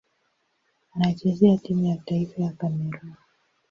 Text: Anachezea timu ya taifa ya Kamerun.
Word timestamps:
Anachezea 0.91 1.57
timu 1.57 1.85
ya 1.85 1.95
taifa 1.97 2.41
ya 2.41 2.51
Kamerun. 2.51 3.13